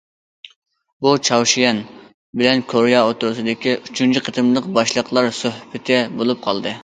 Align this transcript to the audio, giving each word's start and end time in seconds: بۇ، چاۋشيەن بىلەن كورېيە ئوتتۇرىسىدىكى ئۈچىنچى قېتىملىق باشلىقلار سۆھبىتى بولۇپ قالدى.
بۇ، 1.05 1.11
چاۋشيەن 1.27 1.81
بىلەن 2.41 2.63
كورېيە 2.71 3.03
ئوتتۇرىسىدىكى 3.09 3.75
ئۈچىنچى 3.81 4.25
قېتىملىق 4.29 4.71
باشلىقلار 4.79 5.33
سۆھبىتى 5.43 6.03
بولۇپ 6.23 6.45
قالدى. 6.49 6.75